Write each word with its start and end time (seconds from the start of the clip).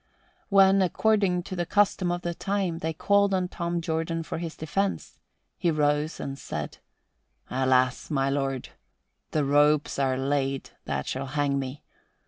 When, 0.49 0.81
according 0.81 1.43
to 1.43 1.55
the 1.55 1.67
custom 1.67 2.11
of 2.11 2.23
the 2.23 2.33
time, 2.33 2.79
they 2.79 2.91
called 2.91 3.35
on 3.35 3.47
Tom 3.47 3.81
Jordan 3.81 4.23
for 4.23 4.39
his 4.39 4.57
defense, 4.57 5.19
he 5.59 5.69
rose 5.69 6.19
and 6.19 6.39
said, 6.39 6.79
"Alas, 7.51 8.09
my 8.09 8.27
lord, 8.27 8.69
the 9.29 9.45
ropes 9.45 9.99
are 9.99 10.17
laid 10.17 10.71
that 10.85 11.05
shall 11.05 11.27
hang 11.27 11.59
me. 11.59 11.83